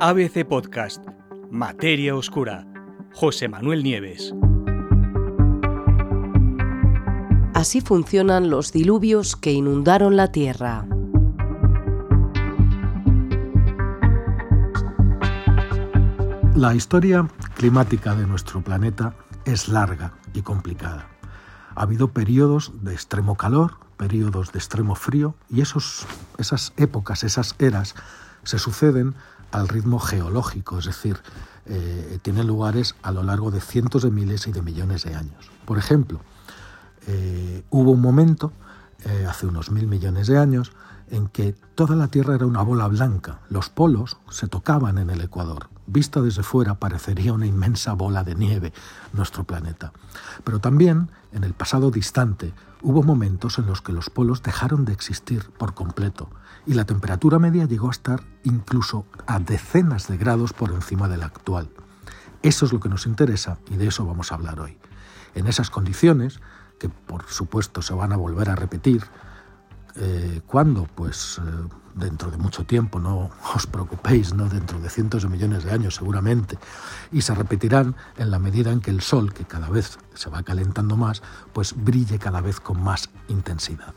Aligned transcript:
ABC 0.00 0.46
Podcast, 0.46 1.04
Materia 1.50 2.14
Oscura, 2.14 2.64
José 3.14 3.48
Manuel 3.48 3.82
Nieves. 3.82 4.32
Así 7.52 7.80
funcionan 7.80 8.48
los 8.48 8.70
diluvios 8.72 9.34
que 9.34 9.50
inundaron 9.50 10.16
la 10.16 10.30
Tierra. 10.30 10.86
La 16.54 16.76
historia 16.76 17.28
climática 17.56 18.14
de 18.14 18.24
nuestro 18.24 18.62
planeta 18.62 19.16
es 19.46 19.68
larga 19.68 20.12
y 20.32 20.42
complicada. 20.42 21.08
Ha 21.74 21.82
habido 21.82 22.12
periodos 22.12 22.70
de 22.84 22.92
extremo 22.92 23.36
calor, 23.36 23.72
periodos 23.96 24.52
de 24.52 24.60
extremo 24.60 24.94
frío 24.94 25.34
y 25.50 25.60
esos, 25.60 26.06
esas 26.38 26.72
épocas, 26.76 27.24
esas 27.24 27.56
eras 27.58 27.96
se 28.44 28.60
suceden 28.60 29.16
al 29.50 29.68
ritmo 29.68 29.98
geológico, 29.98 30.78
es 30.78 30.86
decir, 30.86 31.18
eh, 31.66 32.18
tienen 32.22 32.46
lugares 32.46 32.94
a 33.02 33.12
lo 33.12 33.22
largo 33.22 33.50
de 33.50 33.60
cientos 33.60 34.02
de 34.02 34.10
miles 34.10 34.46
y 34.46 34.52
de 34.52 34.62
millones 34.62 35.04
de 35.04 35.14
años. 35.14 35.50
Por 35.64 35.78
ejemplo, 35.78 36.20
eh, 37.06 37.62
hubo 37.70 37.92
un 37.92 38.00
momento, 38.00 38.52
eh, 39.04 39.26
hace 39.28 39.46
unos 39.46 39.70
mil 39.70 39.86
millones 39.86 40.26
de 40.26 40.38
años, 40.38 40.72
en 41.10 41.28
que 41.28 41.54
toda 41.74 41.96
la 41.96 42.08
Tierra 42.08 42.34
era 42.34 42.46
una 42.46 42.62
bola 42.62 42.86
blanca, 42.88 43.40
los 43.48 43.70
polos 43.70 44.18
se 44.30 44.48
tocaban 44.48 44.98
en 44.98 45.10
el 45.10 45.20
Ecuador. 45.20 45.68
Vista 45.90 46.20
desde 46.20 46.42
fuera 46.42 46.74
parecería 46.74 47.32
una 47.32 47.46
inmensa 47.46 47.94
bola 47.94 48.22
de 48.22 48.34
nieve 48.34 48.74
nuestro 49.14 49.44
planeta. 49.44 49.94
Pero 50.44 50.60
también, 50.60 51.10
en 51.32 51.44
el 51.44 51.54
pasado 51.54 51.90
distante, 51.90 52.52
hubo 52.82 53.02
momentos 53.02 53.58
en 53.58 53.64
los 53.64 53.80
que 53.80 53.94
los 53.94 54.10
polos 54.10 54.42
dejaron 54.42 54.84
de 54.84 54.92
existir 54.92 55.48
por 55.56 55.72
completo 55.72 56.28
y 56.66 56.74
la 56.74 56.84
temperatura 56.84 57.38
media 57.38 57.64
llegó 57.64 57.88
a 57.88 57.92
estar 57.92 58.20
incluso 58.44 59.06
a 59.26 59.38
decenas 59.38 60.08
de 60.08 60.18
grados 60.18 60.52
por 60.52 60.72
encima 60.72 61.08
de 61.08 61.16
la 61.16 61.24
actual. 61.24 61.70
Eso 62.42 62.66
es 62.66 62.72
lo 62.74 62.80
que 62.80 62.90
nos 62.90 63.06
interesa 63.06 63.56
y 63.70 63.76
de 63.76 63.86
eso 63.86 64.04
vamos 64.04 64.30
a 64.30 64.34
hablar 64.34 64.60
hoy. 64.60 64.76
En 65.34 65.46
esas 65.46 65.70
condiciones, 65.70 66.38
que 66.78 66.90
por 66.90 67.24
supuesto 67.28 67.80
se 67.80 67.94
van 67.94 68.12
a 68.12 68.18
volver 68.18 68.50
a 68.50 68.56
repetir, 68.56 69.04
eh, 69.96 70.40
¿Cuándo? 70.46 70.86
Pues 70.94 71.40
eh, 71.44 71.68
dentro 71.94 72.30
de 72.30 72.36
mucho 72.36 72.64
tiempo, 72.64 73.00
no 73.00 73.30
os 73.54 73.66
preocupéis, 73.66 74.32
¿no? 74.32 74.48
dentro 74.48 74.78
de 74.80 74.88
cientos 74.88 75.22
de 75.22 75.28
millones 75.28 75.64
de 75.64 75.72
años 75.72 75.96
seguramente, 75.96 76.58
y 77.12 77.22
se 77.22 77.34
repetirán 77.34 77.96
en 78.16 78.30
la 78.30 78.38
medida 78.38 78.70
en 78.70 78.80
que 78.80 78.90
el 78.90 79.00
Sol, 79.00 79.32
que 79.32 79.44
cada 79.44 79.68
vez 79.68 79.98
se 80.14 80.30
va 80.30 80.42
calentando 80.42 80.96
más, 80.96 81.22
pues 81.52 81.74
brille 81.76 82.18
cada 82.18 82.40
vez 82.40 82.60
con 82.60 82.82
más 82.82 83.10
intensidad. 83.28 83.94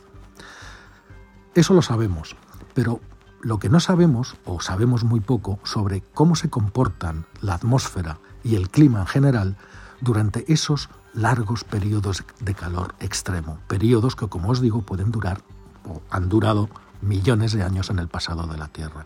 Eso 1.54 1.74
lo 1.74 1.82
sabemos, 1.82 2.36
pero 2.74 3.02
lo 3.42 3.60
que 3.60 3.70
no 3.70 3.80
sabemos, 3.80 4.38
o 4.46 4.62
sabemos 4.62 5.04
muy 5.04 5.20
poco, 5.20 5.60
sobre 5.64 6.02
cómo 6.14 6.36
se 6.36 6.50
comportan 6.50 7.26
la 7.42 7.56
atmósfera 7.56 8.20
y 8.44 8.56
el 8.56 8.70
clima 8.70 9.02
en 9.02 9.08
general 9.08 9.58
durante 10.00 10.52
esos 10.52 10.90
largos 11.14 11.64
periodos 11.64 12.24
de 12.40 12.54
calor 12.54 12.96
extremo, 13.00 13.60
periodos 13.68 14.16
que, 14.16 14.28
como 14.28 14.50
os 14.50 14.62
digo, 14.62 14.82
pueden 14.82 15.12
durar 15.12 15.42
o 15.86 16.02
han 16.10 16.30
durado 16.30 16.70
millones 17.02 17.54
de 17.54 17.64
años 17.64 17.90
en 17.90 18.00
el 18.00 18.08
pasado 18.08 18.48
de 18.48 18.58
la 18.58 18.68
Tierra. 18.68 19.06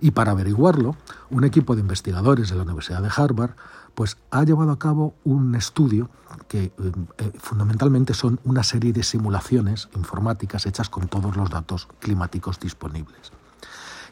Y 0.00 0.12
para 0.12 0.32
averiguarlo, 0.32 0.96
un 1.30 1.44
equipo 1.44 1.74
de 1.74 1.82
investigadores 1.82 2.48
de 2.48 2.56
la 2.56 2.62
Universidad 2.62 3.02
de 3.02 3.10
Harvard 3.14 3.52
pues, 3.94 4.16
ha 4.30 4.44
llevado 4.44 4.72
a 4.72 4.78
cabo 4.78 5.14
un 5.24 5.54
estudio 5.54 6.08
que 6.48 6.64
eh, 6.64 6.72
eh, 7.18 7.32
fundamentalmente 7.38 8.14
son 8.14 8.40
una 8.44 8.62
serie 8.62 8.92
de 8.92 9.02
simulaciones 9.02 9.88
informáticas 9.94 10.64
hechas 10.66 10.88
con 10.88 11.08
todos 11.08 11.36
los 11.36 11.50
datos 11.50 11.88
climáticos 11.98 12.58
disponibles. 12.58 13.32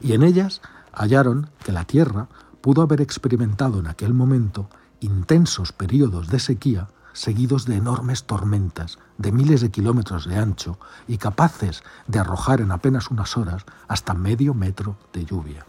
Y 0.00 0.12
en 0.12 0.22
ellas 0.22 0.60
hallaron 0.92 1.50
que 1.64 1.72
la 1.72 1.84
Tierra 1.84 2.28
pudo 2.60 2.82
haber 2.82 3.00
experimentado 3.00 3.78
en 3.80 3.86
aquel 3.86 4.12
momento 4.12 4.68
intensos 5.00 5.72
periodos 5.72 6.28
de 6.28 6.40
sequía 6.40 6.88
seguidos 7.12 7.64
de 7.64 7.76
enormes 7.76 8.24
tormentas 8.24 8.98
de 9.16 9.32
miles 9.32 9.60
de 9.60 9.70
kilómetros 9.70 10.26
de 10.26 10.36
ancho 10.36 10.78
y 11.06 11.18
capaces 11.18 11.82
de 12.06 12.18
arrojar 12.18 12.60
en 12.60 12.70
apenas 12.70 13.10
unas 13.10 13.36
horas 13.36 13.64
hasta 13.88 14.14
medio 14.14 14.54
metro 14.54 14.96
de 15.12 15.24
lluvia. 15.24 15.66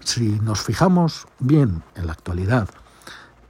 Si 0.00 0.40
nos 0.40 0.62
fijamos 0.62 1.26
bien 1.38 1.82
en 1.94 2.06
la 2.06 2.12
actualidad, 2.12 2.68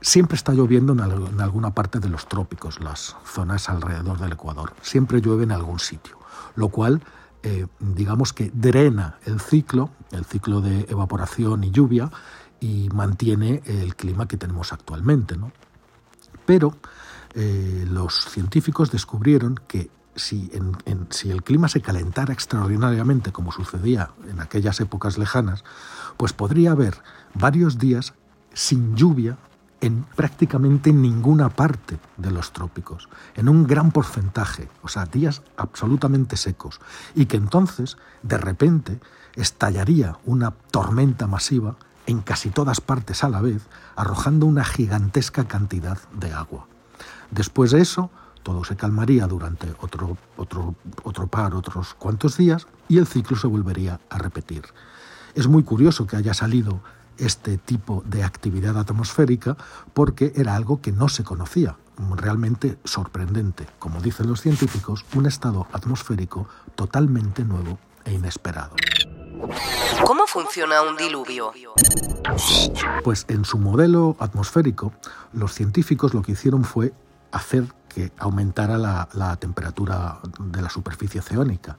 siempre 0.01 0.37
está 0.37 0.53
lloviendo 0.53 0.93
en 0.93 1.41
alguna 1.41 1.75
parte 1.75 1.99
de 1.99 2.09
los 2.09 2.29
trópicos, 2.29 2.81
las 2.81 3.17
zonas 3.25 3.69
alrededor 3.69 4.19
del 4.19 4.33
Ecuador. 4.33 4.73
Siempre 4.83 5.21
llueve 5.21 5.45
en 5.45 5.53
algún 5.53 5.79
sitio, 5.79 6.19
lo 6.57 6.69
cual 6.69 7.03
eh, 7.43 7.67
digamos 7.79 8.33
que 8.33 8.51
drena 8.53 9.19
el 9.25 9.41
ciclo, 9.41 9.91
el 10.11 10.25
ciclo 10.25 10.61
de 10.61 10.87
evaporación 10.89 11.65
y 11.65 11.71
lluvia, 11.71 12.11
y 12.61 12.89
mantiene 12.93 13.63
el 13.67 13.95
clima 13.95 14.27
que 14.27 14.37
tenemos 14.37 14.73
actualmente. 14.73 15.37
¿no? 15.37 15.53
Pero 16.49 16.75
eh, 17.35 17.85
los 17.91 18.25
científicos 18.25 18.91
descubrieron 18.91 19.61
que 19.69 19.91
si, 20.17 20.51
si, 21.11 21.31
el 21.31 21.43
clima 21.43 21.69
se 21.69 21.83
calentara 21.83 22.33
extraordinariamente, 22.33 23.33
como 23.33 23.53
sucedía 23.53 24.13
en 24.31 24.41
aquellas 24.41 24.81
épocas 24.81 25.19
lejanas, 25.19 25.63
pues 26.17 26.33
podría 26.33 26.71
haber 26.71 27.03
varios 27.35 27.77
días 27.77 28.15
sin 28.55 28.97
lluvia 28.97 29.37
en 29.83 30.05
prácticamente 30.17 30.91
ninguna 30.91 31.51
parte 31.51 31.99
de 32.17 32.31
los 32.31 32.51
trópicos, 32.55 33.11
en 33.35 33.51
un 33.51 33.67
gran 33.67 33.93
porcentaje, 33.93 34.71
o 34.81 34.89
sea, 34.89 35.05
días 35.05 35.43
absolutamente 35.59 36.39
secos, 36.39 36.81
y 37.15 37.27
que 37.27 37.37
entonces, 37.37 37.99
de 38.23 38.39
repente, 38.39 39.01
estallaría 39.37 40.17
una 40.25 40.53
tormenta 40.53 41.27
masiva 41.27 41.77
en 42.09 42.23
casi 42.23 42.49
todas 42.49 42.81
partes 42.81 43.23
a 43.23 43.29
la 43.29 43.43
vez, 43.43 43.69
arrojando 43.95 44.47
una 44.47 44.65
gigantesca 44.65 45.47
cantidad 45.47 45.99
de 46.15 46.33
agua. 46.33 46.67
Después 47.31 47.71
de 47.71 47.83
eso, 47.83 48.11
todo 48.43 48.65
se 48.65 48.77
calmaría 48.77 49.27
durante 49.27 49.75
otro, 49.83 50.17
otro, 50.39 50.75
otro 51.05 51.27
par, 51.27 51.55
otros 51.55 51.93
cuantos 51.93 52.39
días, 52.39 52.67
y 52.89 52.97
el 52.97 53.07
ciclo 53.07 53.37
se 53.37 53.47
volvería 53.47 54.01
a 54.09 54.17
repetir. 54.17 54.63
Es 55.35 55.49
muy 55.49 55.65
curioso 55.65 56.07
que 56.07 56.17
haya 56.17 56.33
salido 56.33 56.81
este 57.19 57.59
tipo 57.59 58.03
de 58.07 58.25
actividad 58.25 58.79
atmosférica 58.79 59.59
porque 59.93 60.33
era 60.35 60.57
algo 60.57 60.81
que 60.81 60.93
no 60.93 61.11
se 61.11 61.25
conocía, 61.25 61.77
realmente 62.17 62.79
sorprendente, 62.85 63.67
como 63.79 64.01
dicen 64.01 64.29
los 64.29 64.41
científicos, 64.41 65.05
un 65.15 65.27
estado 65.27 65.67
atmosférico 65.75 66.49
totalmente 66.75 67.45
nuevo 67.45 67.79
e 68.07 68.15
inesperado. 68.15 68.77
¿Cómo 70.05 70.27
funciona 70.27 70.83
un 70.83 70.97
diluvio? 70.97 71.53
Pues 73.05 73.25
en 73.29 73.45
su 73.45 73.59
modelo 73.59 74.17
atmosférico, 74.19 74.93
los 75.33 75.53
científicos 75.53 76.15
lo 76.15 76.23
que 76.23 76.33
hicieron 76.33 76.65
fue 76.65 76.93
hacer 77.31 77.65
que 77.89 78.13
aumentara 78.19 78.79
la, 78.79 79.37
temperatura 79.37 80.21
de 80.39 80.63
la 80.63 80.71
superficie 80.71 81.21
oceánica 81.21 81.79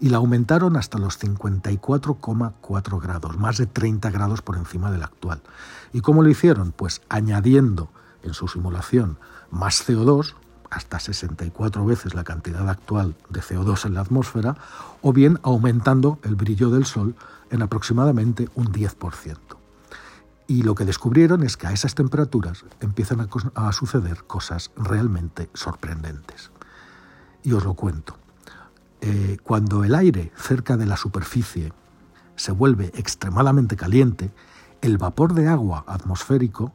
y 0.00 0.08
la 0.08 0.16
aumentaron 0.18 0.76
hasta 0.76 0.98
los 0.98 1.20
54,4 1.20 3.00
grados, 3.00 3.38
más 3.38 3.58
de 3.58 3.66
30 3.66 4.10
grados 4.10 4.42
por 4.42 4.56
encima 4.56 4.90
del 4.90 5.02
actual. 5.02 5.42
¿Y 5.92 6.00
cómo 6.00 6.22
lo 6.22 6.28
hicieron? 6.28 6.72
Pues 6.72 7.02
añadiendo 7.08 7.90
en 8.22 8.34
su 8.34 8.48
simulación 8.48 9.18
más 9.50 9.86
CO2, 9.86 10.34
hasta 10.70 11.00
64 11.00 11.84
veces 11.84 12.14
la 12.14 12.24
cantidad 12.24 12.68
actual 12.68 13.16
de 13.28 13.40
CO2 13.40 13.86
en 13.86 13.94
la 13.94 14.00
atmósfera, 14.00 14.56
o 15.02 15.12
bien 15.12 15.38
aumentando 15.42 16.18
el 16.22 16.36
brillo 16.36 16.70
del 16.70 16.86
Sol 16.86 17.16
en 17.50 17.62
aproximadamente 17.62 18.48
un 18.54 18.72
10%. 18.72 19.36
Y 20.46 20.62
lo 20.62 20.74
que 20.74 20.84
descubrieron 20.84 21.42
es 21.42 21.56
que 21.56 21.66
a 21.66 21.72
esas 21.72 21.94
temperaturas 21.94 22.64
empiezan 22.80 23.28
a, 23.54 23.72
suceder 23.72 24.24
cosas 24.24 24.70
realmente 24.76 25.48
sorprendentes. 25.54 26.50
Y 27.42 27.52
os 27.52 27.64
lo 27.64 27.74
cuento. 27.74 28.16
Eh, 29.00 29.38
cuando 29.42 29.84
el 29.84 29.94
aire 29.94 30.32
cerca 30.36 30.76
de 30.76 30.86
la 30.86 30.96
superficie 30.96 31.72
se 32.36 32.52
vuelve 32.52 32.86
extremadamente 32.94 33.76
caliente, 33.76 34.32
el 34.82 34.98
vapor 34.98 35.34
de 35.34 35.46
agua 35.46 35.84
atmosférico 35.86 36.72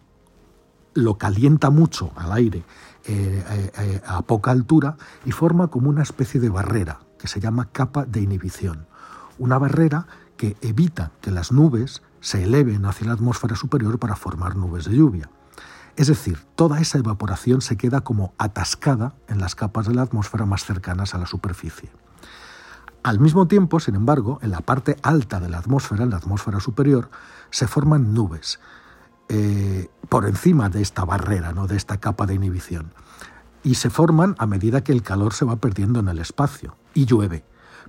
lo 0.96 1.18
calienta 1.18 1.70
mucho 1.70 2.12
al 2.16 2.32
aire 2.32 2.64
eh, 3.06 3.44
eh, 3.48 3.72
eh, 3.78 4.02
a 4.08 4.24
poca 4.24 4.50
altura 4.50 4.98
y 5.26 5.32
forma 5.32 5.68
como 5.68 5.90
una 5.90 6.02
especie 6.02 6.40
de 6.40 6.50
barrera 6.50 7.02
que 7.20 7.28
se 7.28 7.40
llama 7.40 7.70
capa 7.72 8.06
de 8.06 8.22
inhibición. 8.22 8.88
Una 9.38 9.60
barrera 9.60 10.08
que 10.38 10.58
evita 10.62 11.12
que 11.22 11.30
las 11.30 11.52
nubes 11.52 12.02
se 12.22 12.44
eleven 12.44 12.86
hacia 12.86 13.08
la 13.08 13.14
atmósfera 13.14 13.56
superior 13.56 14.00
para 14.00 14.16
formar 14.16 14.56
nubes 14.56 14.86
de 14.86 14.96
lluvia. 14.96 15.30
Es 15.98 16.08
decir, 16.08 16.40
toda 16.56 16.82
esa 16.82 16.98
evaporación 16.98 17.62
se 17.62 17.78
queda 17.78 18.02
como 18.02 18.34
atascada 18.38 19.14
en 19.28 19.40
las 19.40 19.54
capas 19.54 19.88
de 19.88 19.94
la 19.94 20.02
atmósfera 20.02 20.46
más 20.46 20.66
cercanas 20.66 21.14
a 21.14 21.20
la 21.20 21.26
superficie. 21.26 21.90
Al 23.04 23.20
mismo 23.20 23.48
tiempo, 23.48 23.80
sin 23.80 23.96
embargo, 23.96 24.40
en 24.42 24.50
la 24.50 24.62
parte 24.62 24.98
alta 25.04 25.40
de 25.40 25.48
la 25.48 25.60
atmósfera, 25.60 26.04
en 26.04 26.10
la 26.10 26.18
atmósfera 26.18 26.60
superior, 26.60 27.10
se 27.52 27.68
forman 27.68 28.14
nubes 28.14 28.60
eh, 29.30 29.90
por 30.10 30.26
encima 30.26 30.70
de 30.70 30.82
esta 30.82 31.06
barrera, 31.06 31.52
¿no? 31.52 31.68
de 31.68 31.78
esta 31.78 32.00
capa 32.00 32.26
de 32.26 32.36
inhibición. 32.36 32.94
Y 33.64 33.76
se 33.76 33.90
forman 33.90 34.36
a 34.38 34.46
medida 34.46 34.84
que 34.84 34.92
el 34.92 35.02
calor 35.02 35.34
se 35.34 35.46
va 35.46 35.56
perdiendo 35.56 36.00
en 36.00 36.08
el 36.08 36.20
espacio 36.20 36.76
y 36.94 37.06
llueve. 37.06 37.44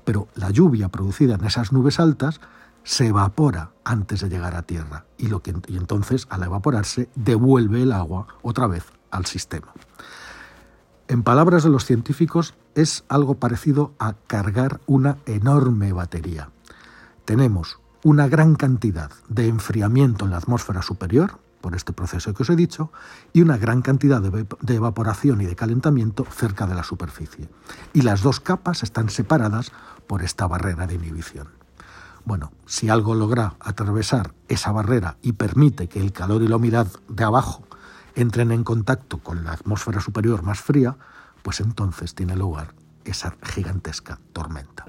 Pero 0.04 0.28
la 0.34 0.50
lluvia 0.50 0.88
producida 0.88 1.34
en 1.34 1.44
esas 1.44 1.72
nubes 1.72 2.00
altas 2.00 2.40
se 2.84 3.08
evapora 3.08 3.72
antes 3.84 4.20
de 4.20 4.28
llegar 4.28 4.54
a 4.54 4.62
tierra 4.62 5.04
y, 5.18 5.26
lo 5.26 5.42
que, 5.42 5.54
y 5.66 5.76
entonces 5.76 6.26
al 6.30 6.44
evaporarse 6.44 7.10
devuelve 7.16 7.82
el 7.82 7.92
agua 7.92 8.28
otra 8.42 8.68
vez 8.68 8.84
al 9.10 9.26
sistema. 9.26 9.72
En 11.08 11.22
palabras 11.22 11.64
de 11.64 11.70
los 11.70 11.84
científicos, 11.84 12.54
es 12.74 13.04
algo 13.08 13.34
parecido 13.34 13.92
a 13.98 14.14
cargar 14.26 14.80
una 14.86 15.18
enorme 15.26 15.92
batería. 15.92 16.50
Tenemos 17.24 17.80
una 18.06 18.28
gran 18.28 18.54
cantidad 18.54 19.10
de 19.26 19.48
enfriamiento 19.48 20.26
en 20.26 20.30
la 20.30 20.36
atmósfera 20.36 20.80
superior, 20.80 21.40
por 21.60 21.74
este 21.74 21.92
proceso 21.92 22.32
que 22.32 22.44
os 22.44 22.50
he 22.50 22.54
dicho, 22.54 22.92
y 23.32 23.42
una 23.42 23.56
gran 23.56 23.82
cantidad 23.82 24.22
de, 24.22 24.76
evaporación 24.76 25.40
y 25.40 25.44
de 25.44 25.56
calentamiento 25.56 26.24
cerca 26.30 26.68
de 26.68 26.76
la 26.76 26.84
superficie. 26.84 27.48
Y 27.94 28.02
las 28.02 28.22
dos 28.22 28.38
capas 28.38 28.84
están 28.84 29.10
separadas 29.10 29.72
por 30.06 30.22
esta 30.22 30.46
barrera 30.46 30.86
de 30.86 30.94
inhibición. 30.94 31.48
Bueno, 32.24 32.52
si 32.64 32.90
algo 32.90 33.16
logra 33.16 33.54
atravesar 33.58 34.34
esa 34.46 34.70
barrera 34.70 35.16
y 35.20 35.32
permite 35.32 35.88
que 35.88 36.00
el 36.00 36.12
calor 36.12 36.44
y 36.44 36.46
la 36.46 36.58
humedad 36.58 36.86
de 37.08 37.24
abajo 37.24 37.66
entren 38.14 38.52
en 38.52 38.62
contacto 38.62 39.18
con 39.18 39.42
la 39.42 39.50
atmósfera 39.50 40.00
superior 40.00 40.44
más 40.44 40.60
fría, 40.60 40.96
pues 41.42 41.58
entonces 41.58 42.14
tiene 42.14 42.36
lugar 42.36 42.72
esa 43.04 43.34
gigantesca 43.42 44.20
tormenta. 44.32 44.84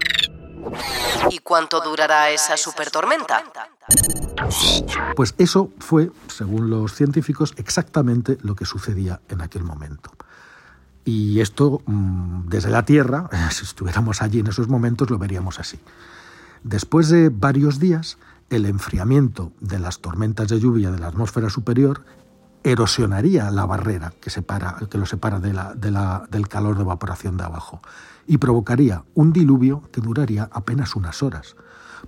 ¿Y 1.30 1.40
cuánto 1.40 1.82
durará 1.82 2.30
esa 2.30 2.58
supertormenta? 2.58 3.44
Pues 5.16 5.34
eso 5.38 5.72
fue, 5.80 6.12
según 6.28 6.70
los 6.70 6.94
científicos, 6.94 7.54
exactamente 7.58 8.38
lo 8.42 8.56
que 8.56 8.66
sucedía 8.66 9.22
en 9.30 9.42
aquel 9.42 9.64
momento. 9.64 10.12
Y 11.04 11.40
esto, 11.40 11.82
mm, 11.86 12.50
desde 12.50 12.70
la 12.70 12.84
Tierra, 12.84 13.30
si 13.52 13.64
estuviéramos 13.64 14.22
allí 14.22 14.40
en 14.40 14.48
esos 14.48 14.68
momentos, 14.68 15.10
lo 15.10 15.18
veríamos 15.18 15.60
así. 15.60 15.80
Después 16.64 17.10
de 17.10 17.30
varios 17.30 17.80
días, 17.80 18.18
el 18.50 18.66
enfriamiento 18.66 19.52
de 19.60 19.80
las 19.80 20.00
tormentas 20.00 20.50
de 20.50 20.60
lluvia 20.60 20.92
de 20.92 21.00
la 21.00 21.08
atmósfera 21.08 21.50
superior 21.50 22.04
erosionaría 22.72 23.52
la 23.52 23.66
barrera 23.66 24.14
que, 24.22 24.30
separa, 24.30 24.78
que 24.90 24.98
lo 24.98 25.06
separa 25.06 25.40
del 25.40 26.48
calor 26.48 26.76
de 26.76 26.82
evaporación 26.84 27.38
de 27.38 27.44
abajo 27.44 27.82
y 28.26 28.38
provocaría 28.38 29.04
un 29.14 29.34
diluvio 29.34 29.84
que 29.92 30.02
duraría 30.02 30.50
apenas 30.52 30.96
unas 30.96 31.24
horas. 31.24 31.56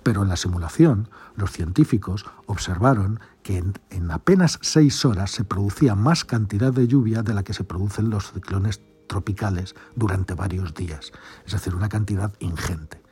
Pero 0.02 0.22
en 0.22 0.28
la 0.28 0.36
simulación, 0.36 1.08
los 1.34 1.50
científicos 1.50 2.24
observaron 2.46 3.20
que 3.42 3.58
en, 3.58 3.74
en, 3.90 4.10
apenas 4.10 4.58
seis 4.62 5.04
horas 5.04 5.30
se 5.30 5.44
producía 5.44 5.94
más 5.94 6.24
cantidad 6.24 6.72
de 6.72 6.86
lluvia 6.86 7.22
de 7.22 7.34
la 7.34 7.42
que 7.42 7.54
se 7.54 7.64
producen 7.64 8.10
los 8.10 8.32
ciclones 8.32 8.80
tropicales 9.08 9.74
durante 9.96 10.34
varios 10.34 10.74
días, 10.74 11.10
es 11.44 11.52
decir, 11.52 11.74
una 11.74 11.88
cantidad 11.88 12.32
ingente. 12.38 13.02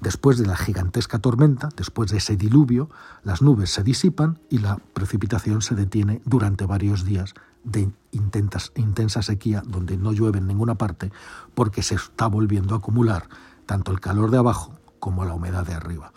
Después 0.00 0.38
de 0.38 0.46
la 0.46 0.56
gigantesca 0.56 1.18
tormenta, 1.18 1.68
después 1.76 2.10
de 2.10 2.18
ese 2.18 2.36
diluvio, 2.36 2.90
las 3.22 3.42
nubes 3.42 3.70
se 3.70 3.82
disipan 3.82 4.38
y 4.50 4.58
la 4.58 4.76
precipitación 4.92 5.62
se 5.62 5.74
detiene 5.74 6.20
durante 6.24 6.66
varios 6.66 7.04
días 7.04 7.34
de 7.64 7.90
intensa 8.12 9.22
sequía 9.22 9.62
donde 9.66 9.96
no 9.96 10.12
llueve 10.12 10.38
en 10.38 10.46
ninguna 10.46 10.74
parte 10.74 11.10
porque 11.54 11.82
se 11.82 11.94
está 11.94 12.26
volviendo 12.26 12.74
a 12.74 12.78
acumular 12.78 13.28
tanto 13.66 13.90
el 13.92 14.00
calor 14.00 14.30
de 14.30 14.38
abajo 14.38 14.78
como 15.00 15.24
la 15.24 15.34
humedad 15.34 15.66
de 15.66 15.74
arriba. 15.74 16.12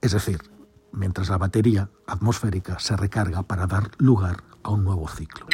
Es 0.00 0.12
decir, 0.12 0.42
mientras 0.92 1.28
la 1.28 1.38
batería 1.38 1.90
atmosférica 2.06 2.78
se 2.78 2.96
recarga 2.96 3.42
para 3.42 3.66
dar 3.66 3.90
lugar 3.98 4.42
a 4.62 4.70
un 4.70 4.84
nuevo 4.84 5.08
ciclo. 5.08 5.46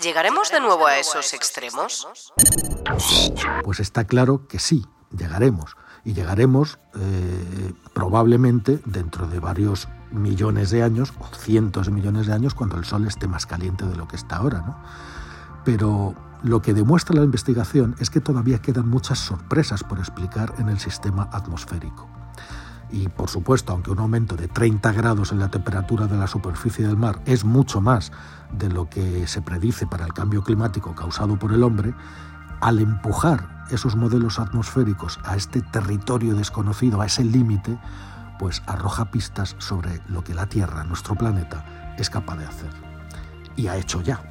¿Llegaremos 0.00 0.50
de 0.50 0.60
nuevo 0.60 0.86
a 0.86 0.98
esos 0.98 1.34
extremos? 1.34 2.08
Pues 3.64 3.80
está 3.80 4.04
claro 4.04 4.46
que 4.46 4.58
sí, 4.58 4.86
llegaremos. 5.16 5.76
Y 6.04 6.14
llegaremos 6.14 6.78
eh, 6.94 7.72
probablemente 7.94 8.80
dentro 8.84 9.28
de 9.28 9.40
varios 9.40 9.88
millones 10.10 10.70
de 10.70 10.82
años, 10.82 11.12
o 11.18 11.26
cientos 11.36 11.86
de 11.86 11.92
millones 11.92 12.26
de 12.26 12.32
años, 12.32 12.54
cuando 12.54 12.76
el 12.76 12.84
Sol 12.84 13.06
esté 13.06 13.28
más 13.28 13.46
caliente 13.46 13.86
de 13.86 13.96
lo 13.96 14.08
que 14.08 14.16
está 14.16 14.36
ahora. 14.36 14.60
¿no? 14.60 14.76
Pero 15.64 16.14
lo 16.42 16.62
que 16.62 16.72
demuestra 16.72 17.16
la 17.16 17.24
investigación 17.24 17.96
es 17.98 18.10
que 18.10 18.20
todavía 18.20 18.60
quedan 18.60 18.88
muchas 18.88 19.18
sorpresas 19.18 19.82
por 19.84 19.98
explicar 19.98 20.54
en 20.58 20.68
el 20.68 20.78
sistema 20.78 21.28
atmosférico. 21.32 22.08
Y 22.90 23.08
por 23.08 23.28
supuesto, 23.28 23.72
aunque 23.72 23.90
un 23.90 23.98
aumento 23.98 24.36
de 24.36 24.48
30 24.48 24.92
grados 24.92 25.32
en 25.32 25.40
la 25.40 25.50
temperatura 25.50 26.06
de 26.06 26.16
la 26.16 26.26
superficie 26.26 26.86
del 26.86 26.96
mar 26.96 27.20
es 27.26 27.44
mucho 27.44 27.80
más 27.80 28.12
de 28.52 28.70
lo 28.70 28.88
que 28.88 29.26
se 29.26 29.42
predice 29.42 29.86
para 29.86 30.06
el 30.06 30.14
cambio 30.14 30.42
climático 30.42 30.94
causado 30.94 31.38
por 31.38 31.52
el 31.52 31.62
hombre, 31.62 31.94
al 32.60 32.78
empujar 32.78 33.57
esos 33.70 33.96
modelos 33.96 34.38
atmosféricos 34.38 35.18
a 35.24 35.36
este 35.36 35.60
territorio 35.60 36.34
desconocido, 36.34 37.00
a 37.00 37.06
ese 37.06 37.24
límite, 37.24 37.78
pues 38.38 38.62
arroja 38.66 39.10
pistas 39.10 39.56
sobre 39.58 40.00
lo 40.08 40.22
que 40.22 40.34
la 40.34 40.46
Tierra, 40.46 40.84
nuestro 40.84 41.14
planeta, 41.14 41.94
es 41.98 42.10
capaz 42.10 42.36
de 42.36 42.46
hacer. 42.46 42.70
Y 43.56 43.66
ha 43.66 43.76
hecho 43.76 44.00
ya. 44.00 44.22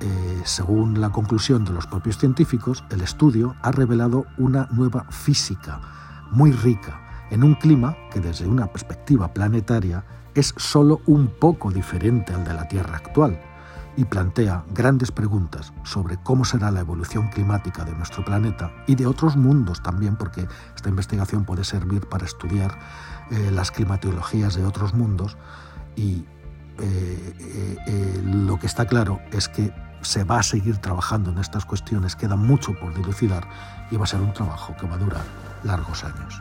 Eh, 0.00 0.42
según 0.44 1.00
la 1.00 1.10
conclusión 1.10 1.64
de 1.64 1.72
los 1.72 1.86
propios 1.86 2.18
científicos, 2.18 2.84
el 2.90 3.00
estudio 3.00 3.56
ha 3.62 3.72
revelado 3.72 4.26
una 4.36 4.68
nueva 4.70 5.04
física 5.10 5.80
muy 6.30 6.52
rica 6.52 7.00
en 7.30 7.42
un 7.42 7.54
clima 7.54 7.96
que 8.10 8.20
desde 8.20 8.46
una 8.46 8.66
perspectiva 8.66 9.32
planetaria 9.32 10.04
es 10.34 10.54
solo 10.56 11.00
un 11.06 11.32
poco 11.40 11.70
diferente 11.70 12.32
al 12.32 12.44
de 12.44 12.54
la 12.54 12.68
Tierra 12.68 12.96
actual 12.96 13.40
y 13.98 14.04
plantea 14.04 14.64
grandes 14.72 15.10
preguntas 15.10 15.72
sobre 15.82 16.18
cómo 16.18 16.44
será 16.44 16.70
la 16.70 16.78
evolución 16.78 17.30
climática 17.30 17.84
de 17.84 17.92
nuestro 17.96 18.24
planeta 18.24 18.70
y 18.86 18.94
de 18.94 19.08
otros 19.08 19.36
mundos 19.36 19.82
también, 19.82 20.14
porque 20.14 20.46
esta 20.76 20.88
investigación 20.88 21.44
puede 21.44 21.64
servir 21.64 22.08
para 22.08 22.24
estudiar 22.24 22.78
eh, 23.32 23.50
las 23.50 23.72
climatologías 23.72 24.54
de 24.54 24.64
otros 24.64 24.94
mundos 24.94 25.36
y 25.96 26.24
eh, 26.78 27.34
eh, 27.88 28.22
lo 28.24 28.56
que 28.60 28.68
está 28.68 28.86
claro 28.86 29.18
es 29.32 29.48
que 29.48 29.74
se 30.00 30.22
va 30.22 30.38
a 30.38 30.42
seguir 30.44 30.76
trabajando 30.78 31.32
en 31.32 31.38
estas 31.38 31.64
cuestiones, 31.64 32.14
queda 32.14 32.36
mucho 32.36 32.78
por 32.78 32.94
dilucidar 32.94 33.48
y 33.90 33.96
va 33.96 34.04
a 34.04 34.06
ser 34.06 34.20
un 34.20 34.32
trabajo 34.32 34.76
que 34.76 34.86
va 34.86 34.94
a 34.94 34.98
durar 34.98 35.24
largos 35.64 36.04
años. 36.04 36.40